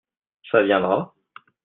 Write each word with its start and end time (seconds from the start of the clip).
Ça 0.49 0.63
viendra? 0.63 1.13